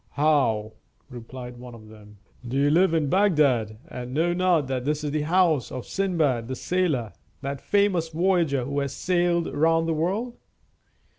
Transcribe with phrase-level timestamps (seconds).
[0.13, 0.73] "How,"
[1.11, 2.17] replied one of them,
[2.47, 6.47] "do you live in Bagdad, and know not that this is the house of Sindbad
[6.47, 10.37] the Sailor, that famous voyager who has sailed round the world?"